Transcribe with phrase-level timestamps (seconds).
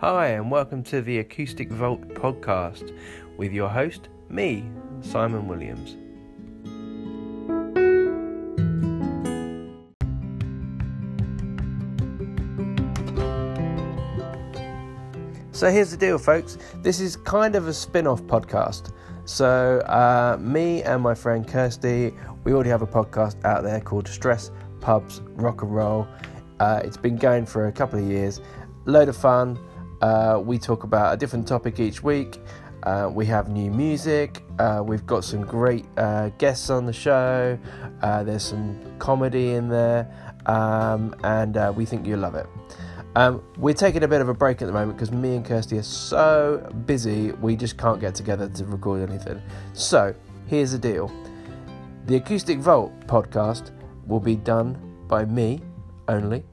[0.00, 2.96] Hi, and welcome to the Acoustic Vault podcast
[3.36, 4.64] with your host, me,
[5.02, 5.90] Simon Williams.
[15.52, 16.56] So here's the deal, folks.
[16.76, 18.94] This is kind of a spin off podcast.
[19.26, 22.14] So, uh, me and my friend Kirsty,
[22.44, 26.08] we already have a podcast out there called Stress Pubs Rock and Roll.
[26.58, 28.40] Uh, it's been going for a couple of years.
[28.86, 29.58] Load of fun.
[30.00, 32.38] Uh, we talk about a different topic each week.
[32.82, 34.42] Uh, we have new music.
[34.58, 37.58] Uh, we've got some great uh, guests on the show.
[38.02, 40.10] Uh, there's some comedy in there,
[40.46, 42.46] um, and uh, we think you'll love it.
[43.16, 45.76] Um, we're taking a bit of a break at the moment because me and Kirsty
[45.78, 49.42] are so busy, we just can't get together to record anything.
[49.72, 50.14] So,
[50.46, 51.12] here's the deal
[52.06, 53.72] the Acoustic Vault podcast
[54.06, 55.60] will be done by me
[56.08, 56.44] only,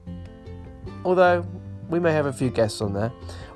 [1.06, 1.45] although
[1.89, 3.11] we may have a few guests on there.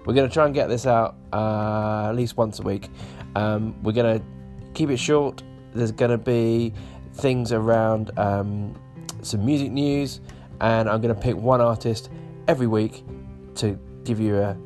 [0.05, 2.89] We're going to try and get this out uh, at least once a week.
[3.35, 4.25] Um, we're going to
[4.73, 5.43] keep it short.
[5.73, 6.73] There's going to be
[7.15, 8.75] things around um,
[9.21, 10.21] some music news,
[10.59, 12.09] and I'm going to pick one artist
[12.47, 13.03] every week
[13.55, 14.57] to give you a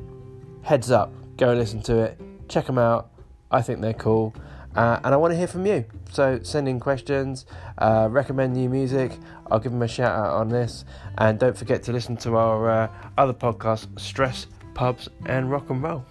[0.62, 1.12] heads up.
[1.36, 3.10] Go and listen to it, check them out.
[3.50, 4.34] I think they're cool.
[4.76, 5.86] Uh, and I want to hear from you.
[6.10, 7.46] So send in questions,
[7.78, 9.12] uh, recommend new music.
[9.50, 10.84] I'll give them a shout out on this.
[11.16, 15.82] And don't forget to listen to our uh, other podcasts, Stress, Pubs, and Rock and
[15.82, 16.04] Roll.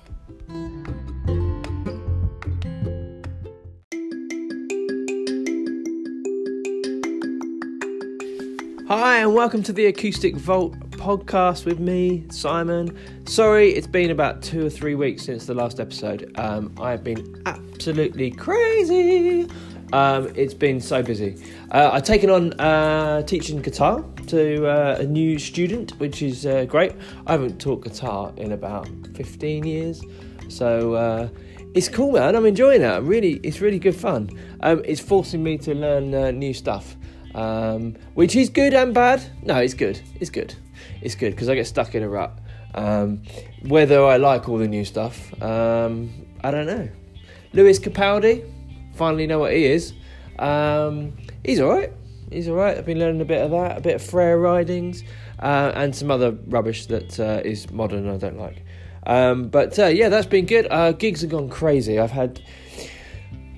[8.88, 12.98] Hi, and welcome to the Acoustic Vault podcast with me, Simon.
[13.28, 16.32] Sorry, it's been about two or three weeks since the last episode.
[16.36, 17.42] Um, I've been
[17.88, 19.48] absolutely crazy.
[19.94, 21.38] Um, it's been so busy.
[21.70, 26.66] Uh, I've taken on uh, teaching guitar to uh, a new student, which is uh,
[26.66, 26.94] great.
[27.28, 30.02] I haven't taught guitar in about 15 years,
[30.50, 31.30] so uh,
[31.76, 32.36] it's cool, man.
[32.36, 32.88] I'm enjoying it.
[32.88, 34.32] I'm really, it's really good fun.
[34.62, 36.96] Um, it's forcing me to learn uh, new stuff,
[37.36, 39.22] um, which is good and bad.
[39.44, 40.02] No, it's good.
[40.20, 40.56] It's good.
[41.04, 42.36] It's good because I get stuck in a rut.
[42.74, 43.22] Um,
[43.62, 46.10] whether I like all the new stuff, um,
[46.44, 46.90] I don't know.
[47.56, 48.44] Lewis Capaldi,
[48.96, 49.94] finally know what he is.
[50.40, 51.14] Um,
[51.46, 51.90] he's all right.
[52.30, 52.78] He's all right.
[52.78, 55.04] I've been learning a bit of that, a bit of Freya Ridings,
[55.40, 58.62] uh, and some other rubbish that uh, is modern I don't like.
[59.08, 60.68] Um, but uh, yeah, that's been good.
[60.70, 61.98] Uh, gigs have gone crazy.
[61.98, 62.42] I've had.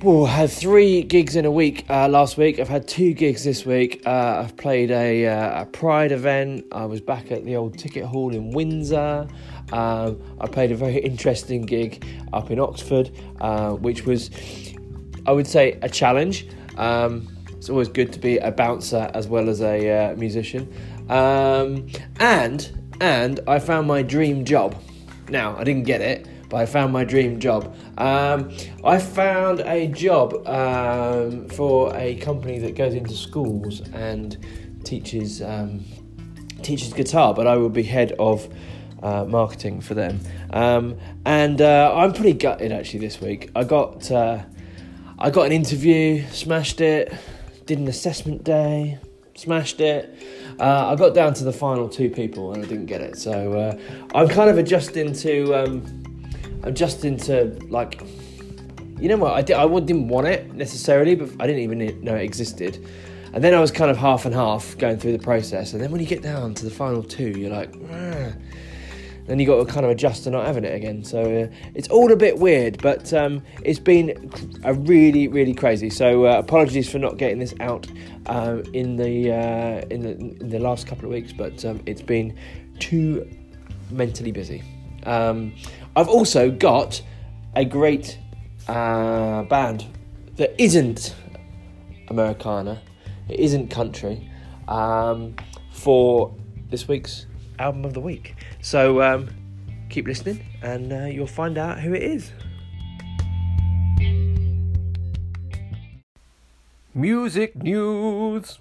[0.03, 2.59] Oh, I had three gigs in a week uh, last week.
[2.59, 4.03] I've had two gigs this week.
[4.05, 6.65] Uh, I've played a, uh, a Pride event.
[6.71, 9.27] I was back at the old ticket hall in Windsor.
[9.71, 13.11] Um, I played a very interesting gig up in Oxford,
[13.41, 14.31] uh, which was,
[15.25, 16.47] I would say, a challenge.
[16.77, 20.71] Um, it's always good to be a bouncer as well as a uh, musician.
[21.09, 21.87] Um,
[22.19, 24.81] and and I found my dream job.
[25.29, 27.75] Now I didn't get it, but I found my dream job.
[27.97, 28.51] Um,
[28.83, 34.37] I found a job um, for a company that goes into schools and
[34.83, 35.83] teaches um,
[36.61, 38.47] teaches guitar, but I will be head of
[39.03, 40.19] uh, marketing for them.
[40.51, 43.51] Um, and uh, I'm pretty gutted actually this week.
[43.55, 44.43] I got uh,
[45.19, 47.13] I got an interview, smashed it,
[47.65, 48.99] did an assessment day,
[49.35, 50.15] smashed it.
[50.59, 53.17] Uh, I got down to the final two people and I didn't get it.
[53.17, 53.79] So uh,
[54.15, 56.03] I'm kind of adjusting to um,
[56.63, 58.01] adjusting to like
[58.99, 62.15] you know what I, did, I didn't want it necessarily, but I didn't even know
[62.15, 62.83] it existed.
[63.33, 65.73] And then I was kind of half and half going through the process.
[65.73, 68.31] And then when you get down to the final two, you're like, ah.
[69.27, 71.03] Then you got to kind of adjust to not having it again.
[71.03, 74.31] So uh, it's all a bit weird, but um, it's been
[74.63, 75.89] a really, really crazy.
[75.89, 77.87] So uh, apologies for not getting this out
[78.25, 82.01] uh, in the uh, in the in the last couple of weeks, but um, it's
[82.01, 82.37] been
[82.79, 83.29] too
[83.91, 84.63] mentally busy.
[85.03, 85.53] Um,
[85.95, 87.01] I've also got
[87.55, 88.17] a great
[88.67, 89.85] uh, band
[90.35, 91.15] that isn't
[92.09, 92.81] Americana,
[93.27, 94.29] it isn't country,
[94.67, 95.35] um,
[95.71, 96.33] for
[96.69, 97.25] this week's
[97.59, 98.35] album of the week.
[98.67, 99.29] So um,
[99.89, 102.33] keep listening and uh, you'll find out who it is.
[106.93, 108.59] Music news.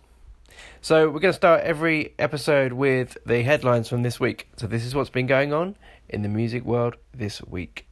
[0.80, 4.46] So, we're going to start every episode with the headlines from this week.
[4.56, 5.74] So, this is what's been going on
[6.08, 7.85] in the music world this week.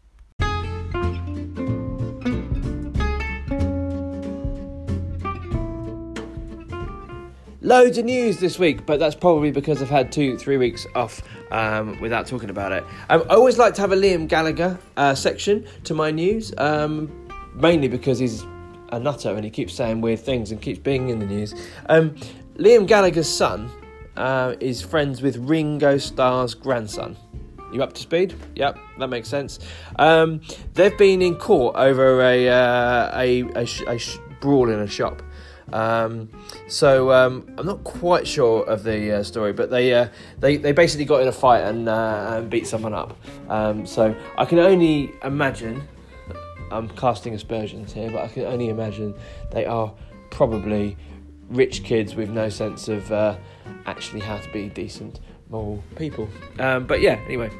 [7.74, 11.20] Loads of news this week, but that's probably because I've had two, three weeks off
[11.50, 12.84] um, without talking about it.
[13.10, 17.10] Um, I always like to have a Liam Gallagher uh, section to my news, um,
[17.52, 18.44] mainly because he's
[18.92, 21.52] a nutter and he keeps saying weird things and keeps being in the news.
[21.86, 22.14] Um,
[22.58, 23.68] Liam Gallagher's son
[24.16, 27.16] uh, is friends with Ringo Starr's grandson.
[27.72, 28.36] You up to speed?
[28.54, 29.58] Yep, that makes sense.
[29.98, 30.42] Um,
[30.74, 34.86] they've been in court over a uh, a, a, sh- a sh- brawl in a
[34.86, 35.22] shop.
[35.72, 36.28] Um,
[36.68, 40.08] so um, I'm not quite sure of the uh, story, but they, uh,
[40.38, 43.16] they they basically got in a fight and, uh, and beat someone up.
[43.48, 45.86] Um, so I can only imagine.
[46.70, 49.14] I'm casting aspersions here, but I can only imagine
[49.52, 49.92] they are
[50.30, 50.96] probably
[51.48, 53.36] rich kids with no sense of uh,
[53.86, 55.20] actually how to be decent,
[55.50, 56.28] moral people.
[56.58, 57.50] Um, but yeah, anyway.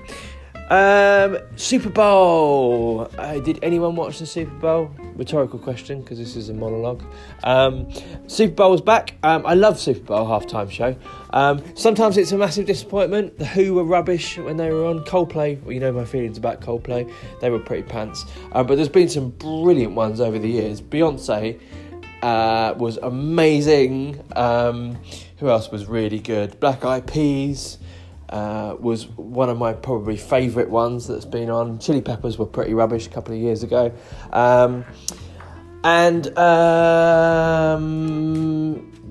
[0.70, 3.11] Um, Super Bowl.
[3.19, 4.90] Uh, did anyone watch the Super Bowl?
[5.14, 7.02] Rhetorical question because this is a monologue.
[7.43, 7.93] Um,
[8.26, 9.14] Super Bowl was back.
[9.22, 10.96] Um, I love Super Bowl halftime show.
[11.31, 13.38] Um, sometimes it's a massive disappointment.
[13.38, 15.05] The Who were rubbish when they were on.
[15.05, 17.12] Coldplay, well, you know my feelings about Coldplay.
[17.40, 18.25] They were pretty pants.
[18.52, 20.81] Uh, but there's been some brilliant ones over the years.
[20.81, 21.61] Beyonce
[22.22, 24.25] uh, was amazing.
[24.34, 24.99] Um,
[25.38, 26.58] who else was really good?
[26.58, 27.78] Black Eyed Peas
[28.35, 31.79] uh, was one of my probably favourite ones that's been on.
[31.79, 33.93] Chili Peppers were pretty rubbish a couple of years ago.
[34.33, 34.85] Um,
[35.85, 37.95] and um,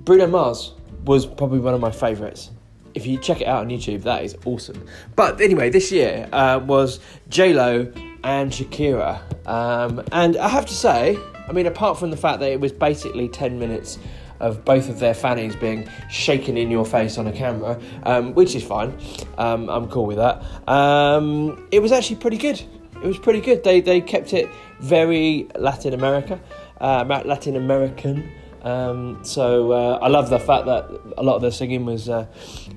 [0.03, 0.73] Bruno Mars
[1.05, 2.51] was probably one of my favourites.
[2.95, 4.85] If you check it out on YouTube, that is awesome.
[5.15, 6.99] But anyway, this year uh, was
[7.29, 7.89] J Lo
[8.25, 11.17] and Shakira, um, and I have to say,
[11.47, 13.99] I mean, apart from the fact that it was basically ten minutes
[14.39, 18.55] of both of their fannies being shaken in your face on a camera, um, which
[18.55, 18.97] is fine.
[19.37, 20.43] Um, I'm cool with that.
[20.67, 22.61] Um, it was actually pretty good.
[23.03, 23.63] It was pretty good.
[23.63, 24.49] They they kept it
[24.79, 26.39] very Latin America,
[26.79, 28.31] uh, Latin American.
[28.63, 32.25] Um, so uh, I love the fact that a lot of their singing was uh,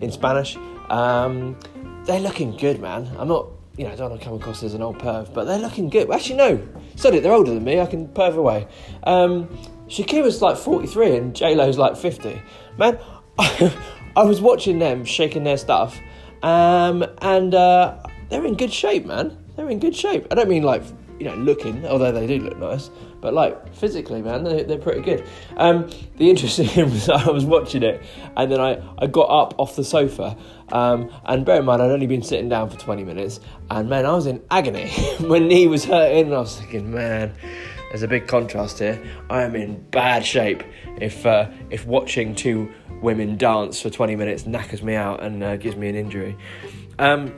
[0.00, 0.56] in Spanish.
[0.90, 1.56] Um,
[2.06, 3.08] they're looking good, man.
[3.18, 5.44] I'm not, you know, I don't want to come across as an old perv, but
[5.44, 6.10] they're looking good.
[6.10, 7.80] Actually, no, sorry, they're older than me.
[7.80, 8.66] I can perv away.
[9.04, 9.48] Um,
[9.88, 12.40] Shakira's like 43 and J Lo's like 50.
[12.78, 12.98] Man,
[13.38, 15.98] I was watching them shaking their stuff,
[16.42, 17.98] um, and uh,
[18.28, 19.36] they're in good shape, man.
[19.56, 20.26] They're in good shape.
[20.30, 20.82] I don't mean like
[21.18, 22.90] you know looking, although they do look nice,
[23.20, 25.24] but like physically, man, they're, they're pretty good.
[25.56, 28.02] Um, the interesting thing was I was watching it,
[28.36, 30.36] and then I, I got up off the sofa,
[30.72, 33.40] um, and bear in mind I'd only been sitting down for 20 minutes,
[33.70, 34.90] and man, I was in agony.
[35.20, 37.34] My knee was hurting, and I was thinking, man
[37.90, 39.02] there's a big contrast here.
[39.30, 40.62] I am in bad shape
[40.98, 45.56] if uh, if watching two women dance for 20 minutes knackers me out and uh,
[45.56, 46.36] gives me an injury.
[46.98, 47.32] Um,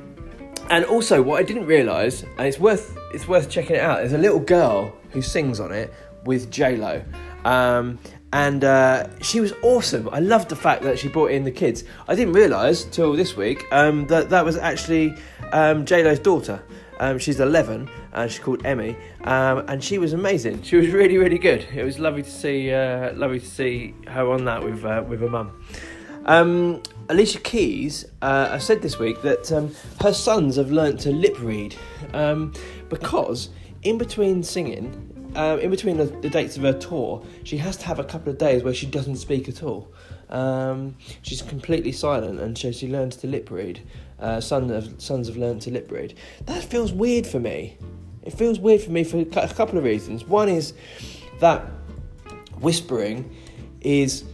[0.70, 3.98] and also, what I didn't realise, and it's worth it's worth checking it out.
[3.98, 5.92] There's a little girl who sings on it
[6.24, 7.02] with J Lo.
[7.44, 7.98] Um,
[8.32, 10.08] and uh, she was awesome.
[10.10, 11.84] I loved the fact that she brought in the kids.
[12.06, 15.14] I didn't realise till this week um, that that was actually
[15.52, 16.62] um, J Lo's daughter.
[17.00, 20.62] Um, she's 11 and she's called Emme, um, and she was amazing.
[20.62, 21.66] She was really, really good.
[21.74, 25.20] It was lovely to see, uh, lovely to see her on that with uh, with
[25.20, 25.52] her mum.
[26.26, 31.10] Um, Alicia Keys, uh, I said this week that um, her sons have learnt to
[31.10, 31.74] lip read
[32.12, 32.52] um,
[32.90, 33.48] because
[33.82, 37.86] in between singing, uh, in between the, the, dates of her tour, she has to
[37.86, 39.90] have a couple of days where she doesn't speak at all.
[40.28, 43.80] Um, she's completely silent, and so she learns to lip read.
[44.20, 46.14] Uh, son of, sons have learned to lip read.
[46.46, 47.78] That feels weird for me.
[48.22, 50.24] It feels weird for me for a couple of reasons.
[50.24, 50.74] One is
[51.40, 51.64] that
[52.60, 53.34] whispering
[53.80, 54.24] is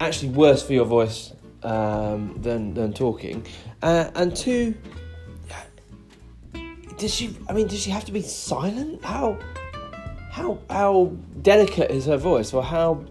[0.00, 1.32] actually worse for your voice
[1.62, 3.46] um, than than talking,
[3.82, 4.74] uh, and two,
[6.98, 7.36] does she?
[7.48, 9.04] I mean, does she have to be silent?
[9.04, 9.38] How
[10.30, 13.04] how how delicate is her voice, or how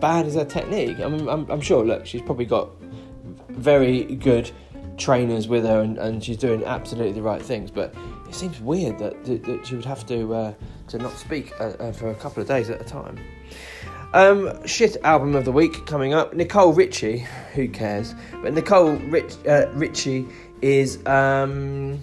[0.00, 1.00] bad is her technique?
[1.00, 1.84] I mean, I'm, I'm sure.
[1.84, 2.70] Look, she's probably got
[3.48, 4.50] very good
[4.96, 7.94] trainers with her, and, and she's doing absolutely the right things, but
[8.28, 10.54] it seems weird that, that, that she would have to uh,
[10.88, 13.18] to not speak uh, uh, for a couple of days at a time.
[14.14, 16.32] Um, shit album of the week coming up.
[16.32, 18.14] Nicole Richie, who cares?
[18.42, 20.26] But Nicole Rich, uh, Richie
[20.62, 22.02] is um,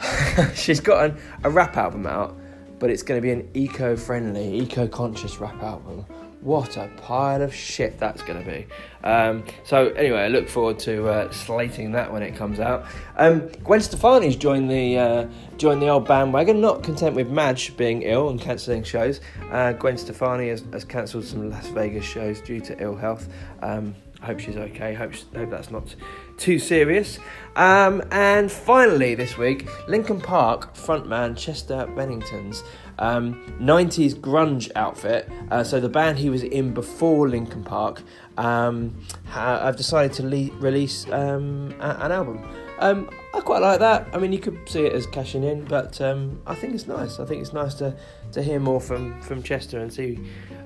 [0.54, 2.36] she's got an, a rap album out,
[2.78, 6.04] but it's going to be an eco-friendly, eco-conscious rap album
[6.42, 8.66] what a pile of shit that's going to be.
[9.04, 12.84] Um, so anyway, I look forward to uh, slating that when it comes out.
[13.16, 16.60] Um, Gwen Stefani's joined the uh, joined the old bandwagon.
[16.60, 19.20] Not content with Madge being ill and cancelling shows,
[19.50, 23.28] uh, Gwen Stefani has, has cancelled some Las Vegas shows due to ill health.
[23.62, 24.94] Um, I hope she's okay.
[24.94, 25.96] Hope, hope that's not
[26.38, 27.18] too serious.
[27.56, 32.62] Um, and finally, this week, Linkin Park frontman Chester Bennington's
[32.98, 35.28] um, 90s grunge outfit.
[35.50, 38.02] Uh, so the band he was in before Linkin Park,
[38.38, 38.96] um,
[39.34, 42.44] I've decided to le- release um, a- an album.
[42.78, 44.08] Um, I quite like that.
[44.12, 47.20] I mean, you could see it as cashing in, but um, I think it's nice.
[47.20, 47.94] I think it's nice to,
[48.32, 50.18] to hear more from, from Chester and see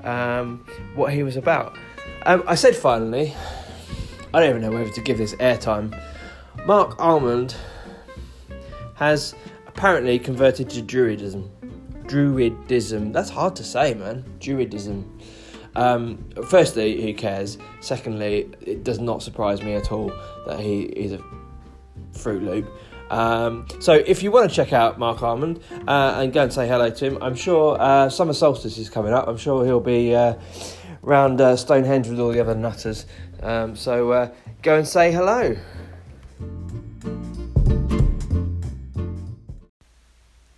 [0.03, 0.65] um,
[0.95, 1.77] what he was about.
[2.23, 3.35] I said finally,
[4.35, 5.97] I don't even know whether to give this airtime.
[6.67, 7.55] Marc Almond
[8.95, 9.35] has
[9.69, 11.49] apparently converted to Druidism.
[12.07, 13.13] Druidism.
[13.13, 14.25] That's hard to say, man.
[14.39, 15.05] Druidism.
[15.75, 17.59] Um, firstly, who cares?
[17.81, 20.13] Secondly, it does not surprise me at all
[20.47, 21.21] that he is a
[22.13, 22.71] Fruit Loop.
[23.11, 26.67] Um, so if you want to check out Marc Almond uh, and go and say
[26.67, 29.29] hello to him, I'm sure uh, summer solstice is coming up.
[29.29, 30.35] I'm sure he'll be uh,
[31.03, 33.07] round uh, Stonehenge with all the other nutters.
[33.43, 35.57] Um, so uh, go and say hello.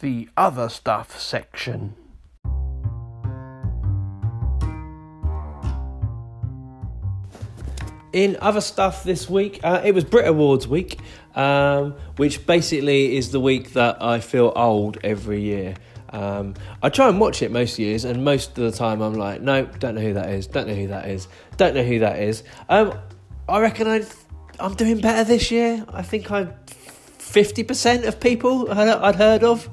[0.09, 1.95] The other stuff section.
[8.15, 10.99] In other stuff this week, uh, it was Brit Awards week,
[11.35, 15.75] um, which basically is the week that I feel old every year.
[16.09, 19.43] Um, I try and watch it most years, and most of the time I'm like,
[19.43, 22.19] no, don't know who that is, don't know who that is, don't know who that
[22.19, 22.45] is.
[22.71, 22.99] Um,
[23.47, 24.03] I reckon i
[24.59, 25.85] am doing better this year.
[25.93, 26.55] I think I'm
[27.33, 29.69] 50% of people I'd heard of.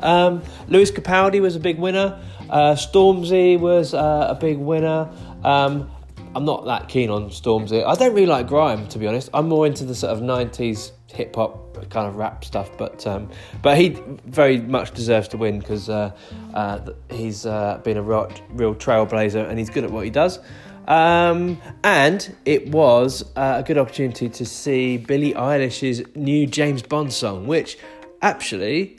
[0.00, 2.20] Um, Lewis Capaldi was a big winner.
[2.50, 5.10] Uh, Stormzy was uh, a big winner.
[5.42, 5.90] Um,
[6.34, 7.84] I'm not that keen on Stormzy.
[7.84, 9.30] I don't really like grime, to be honest.
[9.32, 12.76] I'm more into the sort of '90s hip hop kind of rap stuff.
[12.76, 13.30] But um,
[13.62, 13.90] but he
[14.26, 16.10] very much deserves to win because uh,
[16.52, 16.80] uh,
[17.10, 20.40] he's uh, been a real, real trailblazer and he's good at what he does.
[20.86, 27.12] Um, and it was uh, a good opportunity to see Billie Eilish's new James Bond
[27.12, 27.78] song, which
[28.20, 28.98] actually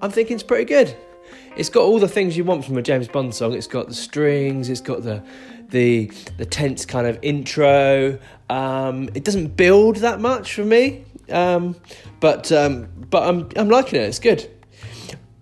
[0.00, 0.96] I'm thinking is pretty good.
[1.56, 3.54] It's got all the things you want from a James Bond song.
[3.54, 5.22] It's got the strings, it's got the
[5.70, 8.18] the the tense kind of intro.
[8.50, 11.76] Um, it doesn't build that much for me, um,
[12.20, 14.04] but um, but I'm I'm liking it.
[14.04, 14.48] It's good.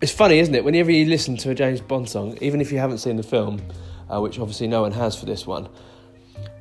[0.00, 0.64] It's funny, isn't it?
[0.64, 3.61] Whenever you listen to a James Bond song, even if you haven't seen the film,
[4.09, 5.68] uh, which obviously no one has for this one,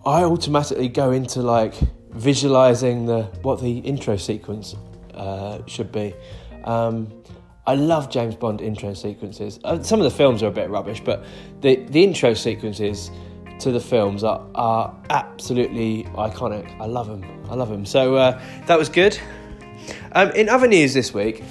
[0.05, 1.75] I automatically go into like
[2.11, 4.75] visualizing the what the intro sequence
[5.13, 6.13] uh, should be.
[6.63, 7.23] Um,
[7.67, 9.59] I love James Bond intro sequences.
[9.63, 11.23] Uh, some of the films are a bit rubbish, but
[11.61, 13.11] the the intro sequences
[13.59, 16.67] to the films are, are absolutely iconic.
[16.81, 17.23] I love them.
[17.49, 17.85] I love them.
[17.85, 19.19] So uh, that was good.
[20.13, 21.43] Um, in other news this week,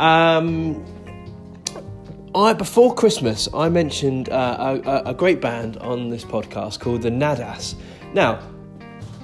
[0.00, 0.84] um,
[2.38, 7.10] I before Christmas I mentioned uh, a, a, great band on this podcast called the
[7.10, 7.74] Nadas.
[8.14, 8.38] Now,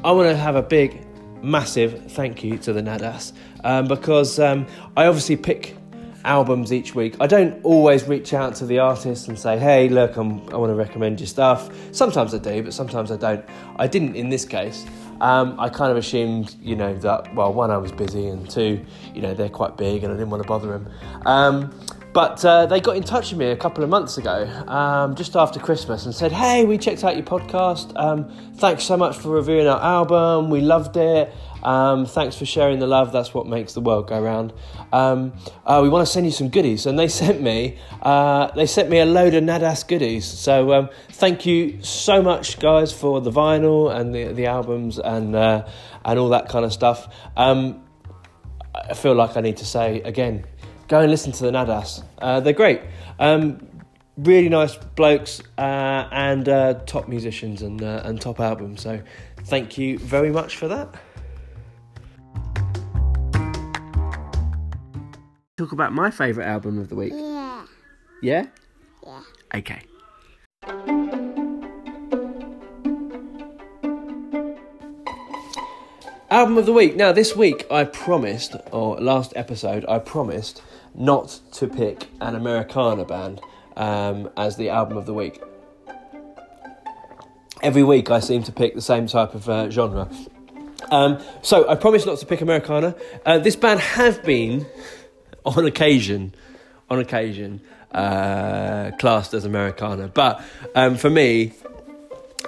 [0.02, 1.06] I want to have a big,
[1.40, 4.66] massive thank you to the Nadas um, because um,
[4.96, 5.76] I obviously pick
[6.24, 7.14] albums each week.
[7.20, 10.70] I don't always reach out to the artists and say, hey, look, I'm, i want
[10.70, 11.70] to recommend your stuff.
[11.94, 13.44] Sometimes I do, but sometimes I don't.
[13.76, 14.84] I didn't in this case.
[15.20, 18.84] Um, I kind of assumed, you know, that, well, one, I was busy, and two,
[19.14, 20.90] you know, they're quite big and I didn't want to bother them.
[21.24, 21.80] Um,
[22.14, 25.34] but uh, they got in touch with me a couple of months ago, um, just
[25.34, 27.92] after Christmas, and said, Hey, we checked out your podcast.
[27.96, 30.48] Um, thanks so much for reviewing our album.
[30.48, 31.34] We loved it.
[31.64, 33.10] Um, thanks for sharing the love.
[33.10, 34.52] That's what makes the world go round.
[34.92, 35.32] Um,
[35.66, 38.90] uh, we want to send you some goodies, and they sent me uh, they sent
[38.90, 40.24] me a load of Nadas goodies.
[40.24, 45.34] So um, thank you so much, guys, for the vinyl and the the albums and
[45.34, 45.66] uh,
[46.04, 47.12] and all that kind of stuff.
[47.36, 47.80] Um,
[48.74, 50.44] I feel like I need to say again
[50.88, 52.04] go and listen to the Nadas.
[52.18, 52.80] Uh, they're great.
[53.18, 53.66] Um,
[54.16, 58.82] really nice blokes uh, and uh, top musicians and, uh, and top albums.
[58.82, 59.00] So
[59.44, 60.94] thank you very much for that.
[65.56, 67.12] Talk about my favourite album of the week.
[67.14, 67.66] Yeah.
[68.22, 68.46] Yeah?
[69.04, 69.20] Yeah.
[69.54, 69.82] Okay.
[76.30, 76.96] Album of the week.
[76.96, 80.62] Now, this week I promised, or last episode, I promised
[80.94, 83.40] not to pick an Americana band
[83.76, 85.42] um, as the album of the week.
[87.62, 90.08] Every week I seem to pick the same type of uh, genre.
[90.90, 92.94] Um, so I promised not to pick Americana.
[93.24, 94.66] Uh, this band have been,
[95.44, 96.34] on occasion,
[96.90, 97.60] on occasion,
[97.92, 100.42] uh, classed as Americana, but
[100.74, 101.52] um, for me,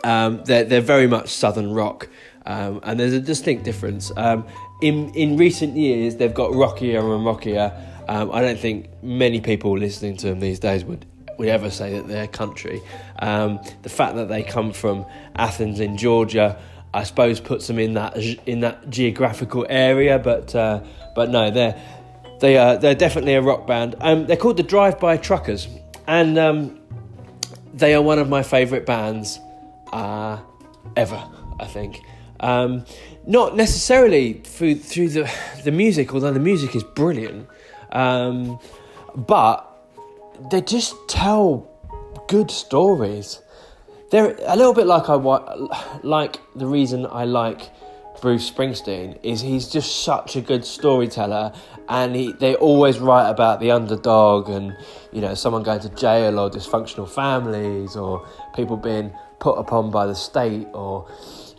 [0.05, 2.09] um, they're they're very much Southern rock,
[2.45, 4.13] um, and there's a distinct difference.
[4.17, 4.47] Um,
[4.83, 7.73] in in recent years, they've got rockier and rockier.
[8.09, 11.07] Um, I don't think many people listening to them these days would
[11.39, 12.81] would ever say that they're country.
[13.19, 15.05] Um, the fact that they come from
[15.37, 16.59] Athens in Georgia,
[16.95, 20.19] I suppose, puts them in that in that geographical area.
[20.19, 20.83] But uh,
[21.15, 21.81] but no, they're
[22.41, 23.97] they are they're definitely a rock band.
[24.01, 25.69] Um, they're called the Drive By Truckers,
[26.07, 26.81] and um,
[27.75, 29.39] they are one of my favourite bands
[29.93, 30.39] uh,
[30.97, 31.23] ever.
[31.59, 32.01] I think.
[32.39, 32.85] Um,
[33.27, 35.31] not necessarily through through the
[35.65, 37.49] the music, although the music is brilliant.
[37.97, 38.59] Um,
[39.17, 39.67] but
[40.51, 41.67] they just tell
[42.29, 43.41] good stories.
[44.11, 45.15] They're a little bit like I
[46.03, 47.71] like the reason I like
[48.21, 51.55] Bruce Springsteen is he's just such a good storyteller,
[51.89, 54.77] and he, they always write about the underdog and
[55.11, 60.05] you know someone going to jail or dysfunctional families or people being put upon by
[60.05, 61.11] the state or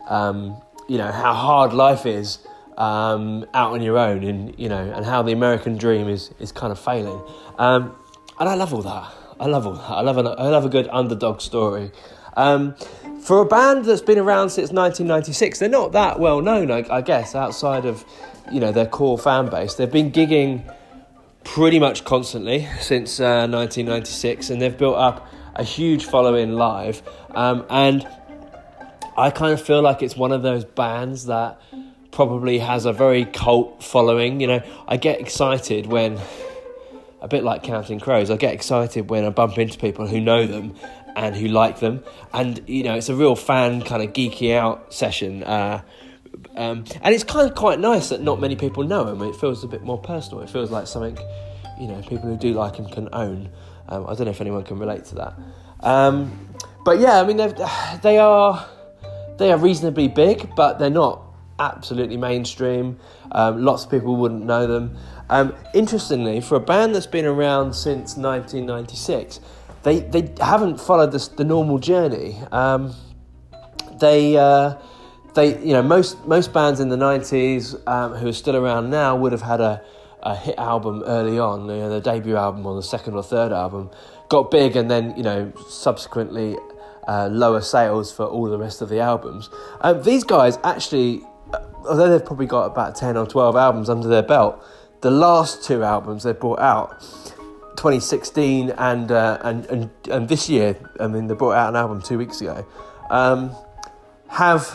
[0.08, 2.38] um, you know how hard life is
[2.78, 6.52] um, out on your own and you know and how the American dream is is
[6.52, 7.22] kind of failing.
[7.58, 7.96] Um,
[8.40, 9.14] and I love all that.
[9.40, 9.92] I love all that.
[9.92, 11.92] I love an, I love a good underdog story.
[12.36, 12.76] Um,
[13.22, 17.02] for a band that's been around since 1996, they're not that well known, I, I
[17.02, 18.06] guess, outside of
[18.52, 19.74] you know their core fan base.
[19.74, 20.74] They've been gigging
[21.44, 27.02] pretty much constantly since uh, 1996, and they've built up a huge following live.
[27.32, 28.08] Um, and
[29.18, 31.60] I kind of feel like it's one of those bands that
[32.18, 34.42] probably has a very cult following.
[34.42, 36.20] You know, I get excited when,
[37.22, 40.48] a bit like Counting Crows, I get excited when I bump into people who know
[40.48, 40.74] them
[41.16, 42.04] and who like them.
[42.34, 45.44] And, you know, it's a real fan kind of geeky out session.
[45.44, 45.84] Uh,
[46.56, 49.22] um, and it's kind of quite nice that not many people know him.
[49.22, 50.42] It feels a bit more personal.
[50.42, 51.20] It feels like something,
[51.80, 53.52] you know, people who do like him can own.
[53.90, 55.34] Um, I don't know if anyone can relate to that.
[55.82, 56.50] Um,
[56.84, 57.38] but yeah, I mean,
[58.02, 58.68] they are
[59.38, 61.27] they are reasonably big, but they're not
[61.60, 63.00] absolutely mainstream.
[63.32, 64.98] Um, lots of people wouldn't know them.
[65.30, 69.40] Um, interestingly, for a band that's been around since 1996,
[69.84, 72.38] they they haven't followed the, the normal journey.
[72.52, 72.94] Um,
[74.00, 74.76] they uh,
[75.34, 79.16] they you know most most bands in the 90s um, who are still around now
[79.16, 79.82] would have had a,
[80.24, 83.52] a hit album early on, you know, the debut album or the second or third
[83.52, 83.90] album,
[84.30, 86.58] got big and then you know subsequently
[87.08, 89.50] uh, lower sales for all the rest of the albums.
[89.82, 91.24] Um, these guys actually,
[91.88, 94.64] although they've probably got about 10 or 12 albums under their belt,
[95.02, 97.02] the last two albums they brought out
[97.78, 100.76] 2016 and, uh, and and and this year.
[101.00, 102.66] I mean, they brought out an album two weeks ago.
[103.10, 103.56] Um,
[104.30, 104.70] have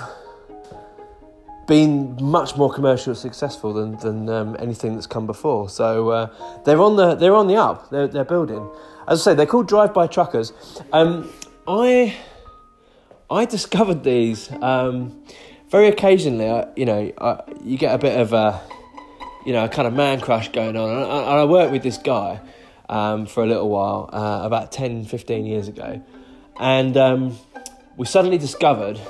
[1.67, 5.69] been much more commercially successful than than um, anything that's come before.
[5.69, 7.91] So uh, they're on the they're on the up.
[7.91, 8.69] They're they're building.
[9.09, 10.53] As I say, they're called Drive By Truckers.
[10.93, 11.31] Um,
[11.67, 12.17] I
[13.31, 15.25] I discovered these um,
[15.73, 16.49] very occasionally.
[16.49, 18.61] I, you know, I, you get a bit of a
[19.45, 21.83] you know a kind of man crush going on, and I, and I worked with
[21.83, 22.41] this guy
[22.89, 26.03] um, for a little while, uh, about 10, 15 years ago.
[26.61, 27.39] And um,
[27.97, 29.01] we suddenly discovered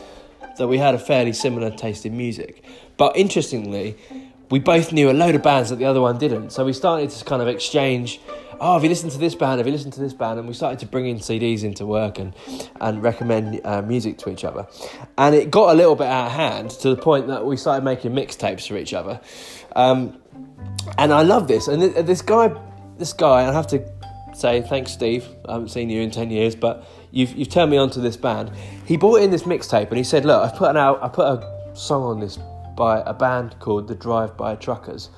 [0.57, 2.65] that we had a fairly similar taste in music.
[2.97, 3.97] But interestingly,
[4.53, 6.51] we both knew a load of bands that the other one didn't.
[6.51, 8.21] So we started to kind of exchange,
[8.61, 9.57] oh, have you listened to this band?
[9.57, 10.39] Have you listened to this band?
[10.39, 12.35] And we started to bring in CDs into work and,
[12.79, 14.67] and recommend uh, music to each other.
[15.17, 17.83] And it got a little bit out of hand to the point that we started
[17.83, 19.23] making mixtapes for each other.
[19.75, 20.21] Um,
[20.99, 21.67] and I love this.
[21.67, 22.55] And this guy
[22.99, 23.83] this guy, I have to
[24.35, 25.27] say thanks, Steve.
[25.49, 28.19] I haven't seen you in ten years, but you've you've turned me on to this
[28.19, 28.53] band.
[28.85, 31.27] He brought in this mixtape and he said, "Look, I've put an out, I put
[31.27, 32.39] a song on this
[32.77, 35.11] by a band called the Drive By Truckers,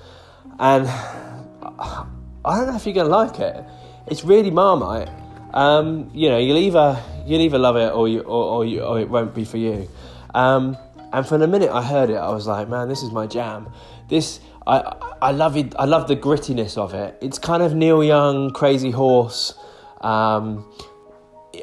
[0.58, 2.06] and I
[2.44, 3.64] don't know if you're gonna like it.
[4.06, 5.08] It's really marmite.
[5.54, 9.00] Um, you know, you'll either you'll either love it or you or, or, you, or
[9.00, 9.88] it won't be for you."
[10.34, 10.76] Um,
[11.12, 13.68] and for the minute I heard it, I was like, "Man, this is my jam."
[14.08, 15.74] This I I love it.
[15.78, 17.16] I love the grittiness of it.
[17.20, 19.54] It's kind of Neil Young, Crazy Horse.
[20.00, 20.66] Um,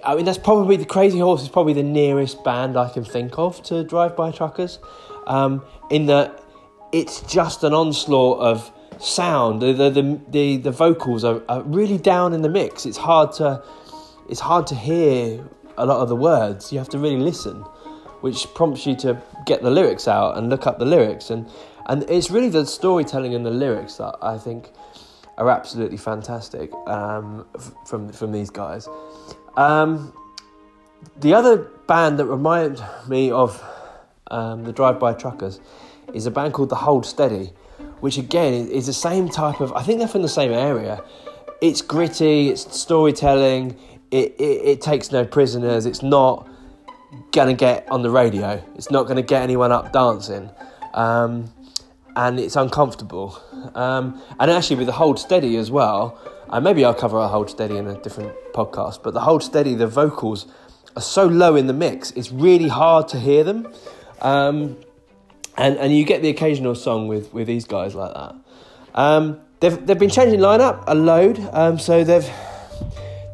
[0.04, 3.38] I mean, that's probably the Crazy Horse is probably the nearest band I can think
[3.38, 4.80] of to Drive By Truckers.
[5.27, 6.43] Um, in that
[6.91, 9.62] it's just an onslaught of sound.
[9.62, 12.86] The the the, the, vocals are, are really down in the mix.
[12.86, 13.63] It's hard to
[14.29, 15.43] it's hard to hear
[15.77, 16.71] a lot of the words.
[16.71, 17.62] You have to really listen,
[18.21, 21.49] which prompts you to get the lyrics out and look up the lyrics and
[21.88, 24.69] and it's really the storytelling and the lyrics that I think
[25.38, 27.45] are absolutely fantastic um,
[27.86, 28.88] from from these guys.
[29.57, 30.13] Um,
[31.19, 31.57] the other
[31.88, 33.62] band that reminded me of
[34.32, 35.60] um, the Drive By Truckers
[36.13, 37.52] is a band called The Hold Steady,
[38.00, 39.72] which again is the same type of.
[39.74, 41.04] I think they're from the same area.
[41.62, 42.50] It's gritty.
[42.50, 43.78] It's storytelling.
[44.10, 45.86] It, it, it takes no prisoners.
[45.86, 46.50] It's not
[47.32, 48.63] gonna get on the radio.
[48.76, 50.50] It's not gonna get anyone up dancing.
[50.94, 51.54] Um,
[52.15, 53.38] and it's uncomfortable.
[53.76, 57.50] Um, and actually, with the hold steady as well, uh, maybe I'll cover a hold
[57.50, 59.04] steady in a different podcast.
[59.04, 60.48] But the hold steady, the vocals
[60.96, 63.72] are so low in the mix, it's really hard to hear them.
[64.21, 64.77] Um,
[65.57, 68.36] and and you get the occasional song with with these guys like that.
[68.95, 71.39] Um, they've they've been changing lineup a load.
[71.51, 72.29] Um, so they've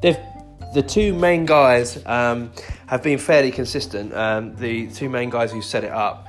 [0.01, 0.17] they've
[0.73, 2.51] the two main guys um,
[2.87, 4.13] have been fairly consistent.
[4.13, 6.27] Um, the two main guys who set it up.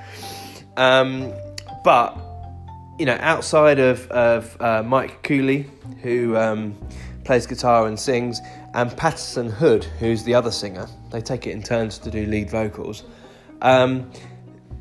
[1.84, 2.16] but
[2.98, 5.70] you know, outside of, of uh, Mike Cooley,
[6.02, 6.76] who um,
[7.24, 8.40] plays guitar and sings,
[8.74, 12.50] and Patterson Hood, who's the other singer, they take it in turns to do lead
[12.50, 13.04] vocals.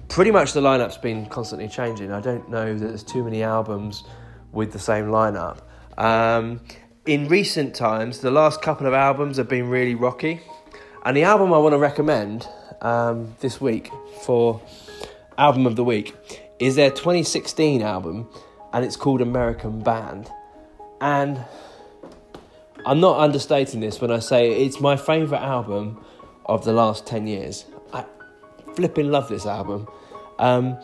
[0.10, 2.12] Pretty much the lineup's been constantly changing.
[2.12, 4.04] I don't know that there's too many albums
[4.52, 5.60] with the same lineup.
[5.98, 6.62] Um,
[7.06, 10.42] in recent times, the last couple of albums have been really rocky,
[11.06, 12.48] and the album I want to recommend
[12.82, 13.92] um, this week
[14.24, 14.62] for
[15.38, 16.16] album of the week
[16.60, 18.28] is their 2016 album,
[18.74, 20.30] and it's called American Band.
[21.00, 21.40] And
[22.86, 26.04] I'm not understating this when I say it's my favourite album
[26.46, 27.66] of the last 10 years.
[28.78, 29.88] Flipping love this album.
[30.38, 30.78] Um,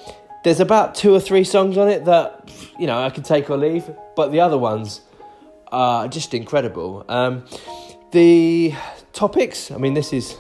[0.44, 3.58] there's about two or three songs on it that, you know, I can take or
[3.58, 5.02] leave, but the other ones
[5.72, 7.06] are just incredible.
[7.08, 7.46] Um,
[8.12, 8.74] the
[9.14, 10.36] topics, I mean, this is,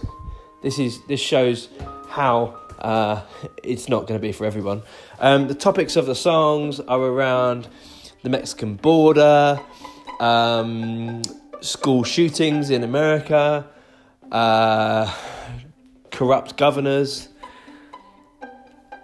[0.63, 1.69] this is, this shows
[2.09, 3.21] how uh,
[3.63, 4.81] it's not going to be for everyone.
[5.19, 7.67] Um, the topics of the songs are around
[8.23, 9.59] the Mexican border,
[10.19, 11.21] um,
[11.61, 13.67] school shootings in America,
[14.31, 15.15] uh,
[16.09, 17.29] corrupt governors.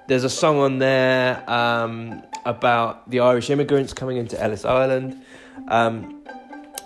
[0.09, 5.23] There's a song on there um, about the Irish immigrants coming into Ellis Island.
[5.67, 6.23] Um,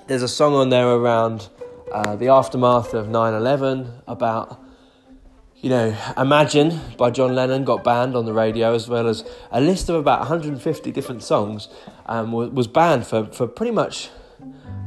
[0.08, 1.48] there's a song on there around
[1.90, 4.62] uh, the aftermath of 9 11, about,
[5.62, 9.62] you know, Imagine by John Lennon got banned on the radio, as well as a
[9.62, 11.70] list of about 150 different songs
[12.08, 14.10] um, was banned for, for pretty much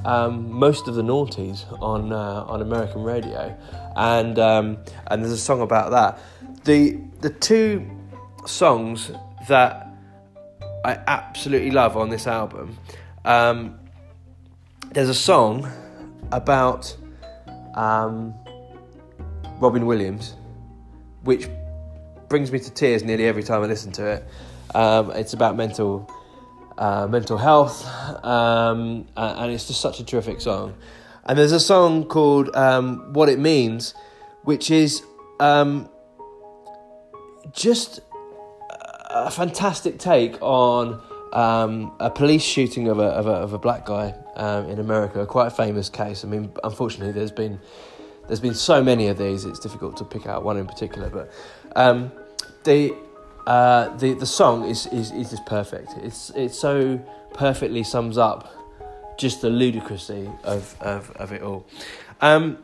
[0.05, 3.57] um, most of the noughties on uh, on American radio,
[3.97, 6.19] and um, and there's a song about that.
[6.65, 7.96] The the two
[8.49, 9.11] songs
[9.49, 9.89] that
[10.85, 12.79] I absolutely love on this album.
[13.25, 13.79] Um,
[14.93, 15.71] there's a song
[16.33, 16.97] about
[17.75, 18.35] um,
[19.61, 20.37] Robin Williams,
[21.23, 21.49] which
[22.29, 24.25] brings me to tears nearly every time I listen to it.
[24.75, 26.11] Um, it's about mental
[26.79, 27.87] uh, mental health,
[28.25, 30.75] um, and it's just such a terrific song.
[31.25, 33.95] And there's a song called um, "What It Means,"
[34.43, 35.03] which is
[35.41, 35.89] um,
[37.53, 38.01] just
[39.25, 41.01] a fantastic take on
[41.33, 45.21] um, a police shooting of a, of a, of a black guy um, in America,
[45.21, 46.25] a quite famous case.
[46.25, 47.61] I mean, unfortunately, there's been
[48.27, 51.09] there's been so many of these; it's difficult to pick out one in particular.
[51.09, 51.31] But
[51.75, 52.13] um,
[52.65, 52.95] the
[53.47, 55.93] uh, the the song is, is is just perfect.
[56.03, 56.99] It's it so
[57.35, 58.53] perfectly sums up
[59.19, 61.67] just the ludicrousy of of, of it all.
[62.21, 62.59] Um,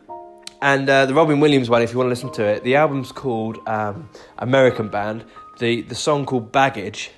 [0.61, 3.11] and uh, the Robin Williams one, if you want to listen to it, the album's
[3.11, 5.25] called um, American Band.
[5.62, 7.12] The the song called Baggage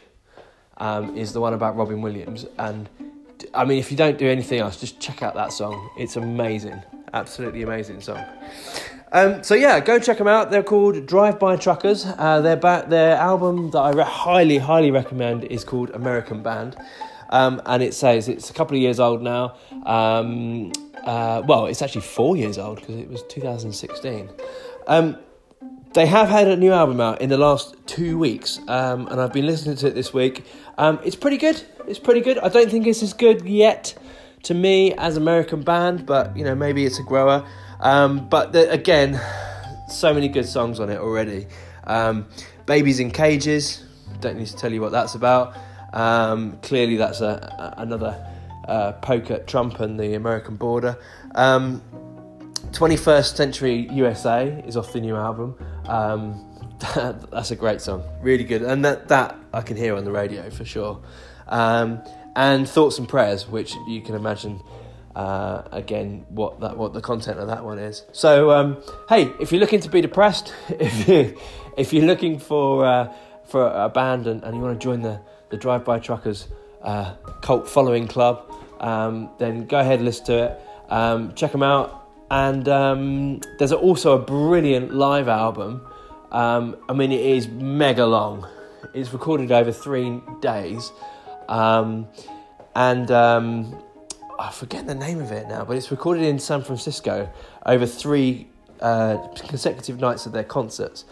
[0.77, 2.45] um, is the one about Robin Williams.
[2.59, 2.91] And
[3.55, 5.89] I mean, if you don't do anything else, just check out that song.
[5.97, 6.83] It's amazing,
[7.15, 8.23] absolutely amazing song.
[9.13, 10.51] Um, so yeah, go check them out.
[10.51, 12.05] They're called Drive By Truckers.
[12.05, 16.77] Uh, their ba- their album that I re- highly highly recommend is called American Band,
[17.31, 19.57] um, and it says it's a couple of years old now.
[19.87, 20.71] Um,
[21.03, 24.29] uh, well, it's actually four years old because it was 2016.
[24.87, 25.17] Um,
[25.95, 29.33] they have had a new album out in the last two weeks, um, and I've
[29.33, 30.45] been listening to it this week.
[30.77, 31.63] Um, it's pretty good.
[31.87, 32.37] It's pretty good.
[32.39, 33.95] I don't think it's as good yet
[34.43, 37.47] to me as American Band, but you know maybe it's a grower.
[37.79, 39.21] Um, but the, again,
[39.89, 41.47] so many good songs on it already.
[41.85, 42.27] Um,
[42.67, 43.85] Babies in Cages,
[44.21, 45.57] don't need to tell you what that's about.
[45.93, 48.27] Um, clearly, that's a, a another
[48.67, 50.99] uh, poke at Trump and the American border.
[51.37, 55.57] 21st um, Century USA is off the new album.
[55.87, 56.51] Um,
[57.31, 60.51] that's a great song, really good, and that that I can hear on the radio
[60.51, 61.01] for sure.
[61.47, 62.03] Um,
[62.37, 64.61] and Thoughts and Prayers, which you can imagine
[65.15, 68.05] uh, again what that what the content of that one is.
[68.13, 71.39] So um, hey, if you're looking to be depressed, if you
[71.77, 73.13] if you're looking for uh,
[73.45, 75.21] for a band and, and, you want to join the
[75.51, 76.49] the Drive By Truckers
[76.83, 80.61] uh, cult following club, um, then go ahead and listen to it.
[80.91, 82.04] Um, check them out.
[82.31, 85.87] And um, there's also a brilliant live album.
[86.33, 88.49] Um, I mean, it is mega long.
[88.93, 90.91] It's recorded over three days.
[91.49, 92.09] Um,
[92.75, 93.11] and
[94.39, 97.31] I forget the name of it now, but it's recorded in San Francisco
[97.67, 98.49] over three
[98.81, 99.17] uh,
[99.49, 101.05] consecutive nights of their concerts,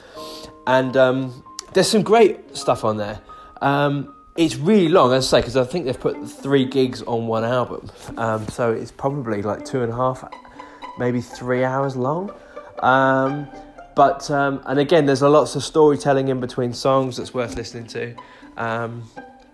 [0.66, 3.20] and um, there's some great stuff on there.
[3.61, 7.27] Um, it's really long, as I say, because I think they've put three gigs on
[7.27, 10.29] one album, um, so it's probably like two and a half,
[10.99, 12.33] maybe three hours long.
[12.79, 13.49] Um,
[13.95, 17.87] but um, and again, there's a lots of storytelling in between songs that's worth listening
[17.89, 18.15] to.
[18.57, 19.05] Um,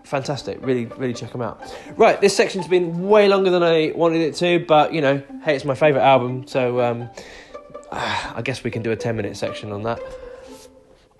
[0.03, 0.59] fantastic.
[0.61, 1.61] Really, really check them out.
[1.95, 5.55] Right, this section's been way longer than I wanted it to, but you know, hey,
[5.55, 7.09] it's my favourite album, so um,
[7.91, 9.99] I guess we can do a 10 minute section on that.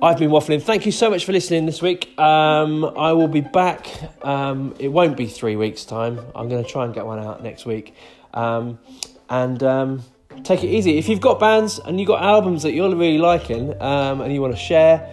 [0.02, 0.62] I've been waffling.
[0.64, 2.18] Thank you so much for listening this week.
[2.18, 3.86] Um, I will be back.
[4.26, 6.22] Um, it won't be three weeks' time.
[6.34, 7.94] I'm going to try and get one out next week.
[8.34, 8.80] Um,
[9.30, 10.04] and um,
[10.44, 10.98] take it easy.
[10.98, 14.42] If you've got bands and you've got albums that you're really liking um, and you
[14.42, 15.10] want to share,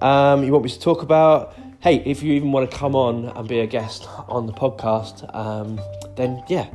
[0.00, 3.26] um, you want me to talk about, hey, if you even want to come on
[3.26, 5.80] and be a guest on the podcast, um,
[6.16, 6.66] then yeah,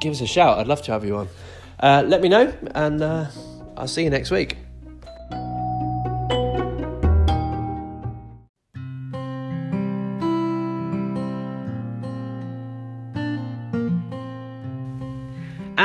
[0.00, 0.58] give us a shout.
[0.58, 1.28] I'd love to have you on.
[1.80, 3.26] Uh, let me know, and uh,
[3.76, 4.56] I'll see you next week.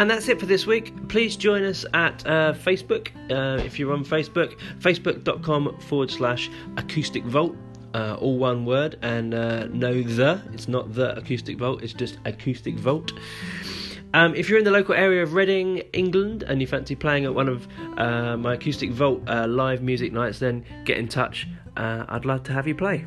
[0.10, 1.08] And that's it for this week.
[1.08, 7.24] Please join us at uh, Facebook uh, if you're on Facebook, facebook.com forward slash acoustic
[7.26, 7.56] vault.
[7.94, 10.42] Uh, all one word and uh, no the.
[10.52, 13.12] It's not the acoustic vault, it's just acoustic vault.
[14.16, 17.36] Um, if you're in the local area of Reading, England, and you fancy playing at
[17.36, 17.68] one of
[18.00, 21.48] uh, my Acoustic Vault uh, live music nights, then get in touch.
[21.78, 23.06] I'd love to have you play.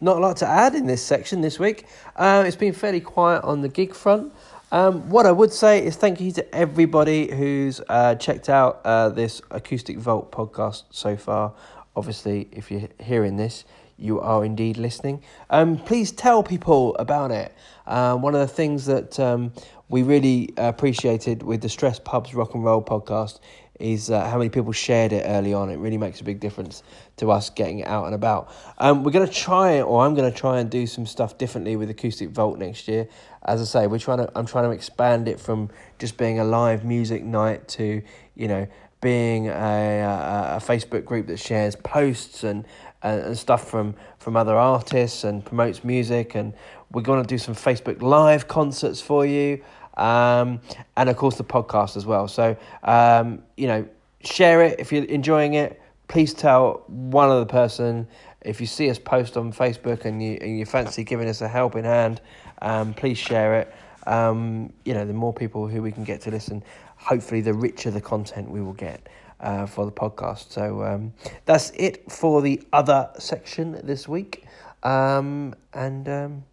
[0.00, 1.86] Not a lot to add in this section this week.
[2.16, 4.32] Uh, it's been fairly quiet on the gig front.
[4.72, 9.08] Um, what I would say is thank you to everybody who's uh, checked out uh,
[9.08, 11.52] this Acoustic Vault podcast so far.
[11.96, 13.64] Obviously, if you're hearing this,
[13.98, 15.22] you are indeed listening.
[15.50, 17.52] Um, please tell people about it.
[17.86, 19.52] Uh, one of the things that um,
[19.88, 23.40] we really appreciated with the Stress Pubs Rock and Roll podcast
[23.80, 25.70] is uh, how many people shared it early on.
[25.70, 26.82] It really makes a big difference
[27.16, 28.52] to us getting it out and about.
[28.78, 31.76] Um, we're going to try, or I'm going to try and do some stuff differently
[31.76, 33.08] with Acoustic Vault next year.
[33.44, 34.30] As I say, we're trying to.
[34.34, 38.02] I'm trying to expand it from just being a live music night to
[38.34, 38.66] you know
[39.00, 42.66] being a, a, a Facebook group that shares posts and,
[43.02, 46.34] and, and stuff from, from other artists and promotes music.
[46.34, 46.52] And
[46.90, 49.62] we're going to do some Facebook live concerts for you
[49.96, 50.60] um,
[50.96, 52.28] and of course the podcast as well.
[52.28, 53.88] So um, you know,
[54.22, 55.80] share it if you're enjoying it.
[56.08, 58.08] Please tell one other person
[58.42, 61.48] if you see us post on Facebook and you and you fancy giving us a
[61.48, 62.20] helping hand.
[62.62, 63.74] Um, please share it.
[64.06, 66.64] Um, you know, the more people who we can get to listen,
[66.96, 69.08] hopefully, the richer the content we will get.
[69.40, 70.50] Uh, for the podcast.
[70.52, 71.14] So um,
[71.46, 74.44] that's it for the other section this week.
[74.82, 76.44] Um, and um,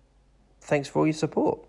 [0.62, 1.67] thanks for all your support.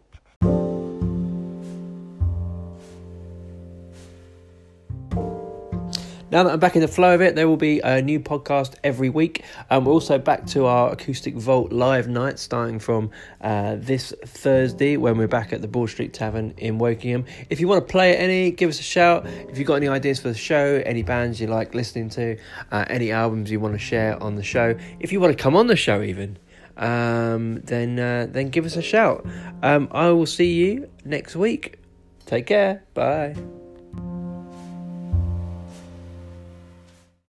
[6.30, 8.74] Now that I'm back in the flow of it, there will be a new podcast
[8.84, 9.44] every week.
[9.70, 13.10] Um, we're also back to our Acoustic Vault live night starting from
[13.40, 17.26] uh, this Thursday when we're back at the Broad Street Tavern in Wokingham.
[17.48, 19.26] If you want to play any, give us a shout.
[19.26, 22.36] If you've got any ideas for the show, any bands you like listening to,
[22.70, 25.56] uh, any albums you want to share on the show, if you want to come
[25.56, 26.38] on the show even,
[26.76, 29.26] um, then uh, then give us a shout.
[29.62, 31.78] Um, I will see you next week.
[32.26, 32.84] Take care.
[32.92, 33.34] Bye.